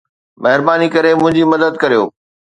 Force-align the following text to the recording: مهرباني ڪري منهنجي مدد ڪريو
مهرباني 0.43 0.87
ڪري 0.95 1.11
منهنجي 1.21 1.43
مدد 1.53 1.73
ڪريو 1.81 2.03